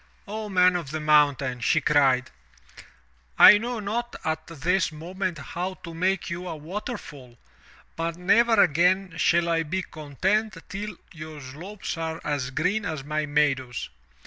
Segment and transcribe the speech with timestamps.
[0.25, 2.31] 0 Man of the Mountain," she cried,
[3.37, 7.37] '1 know not at this moment how to make you a waterfall,
[7.95, 13.27] but never again shall I be content till your slopes are as green as my
[13.27, 13.89] meadows.